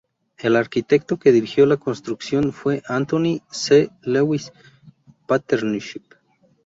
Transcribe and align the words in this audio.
El 0.39 0.55
arquitecto 0.55 1.19
que 1.19 1.31
dirigió 1.31 1.67
la 1.67 1.77
construcción 1.77 2.53
fue 2.53 2.81
Anthony 2.87 3.41
C. 3.51 3.91
Lewis 4.01 4.51
Partnership. 5.27 6.15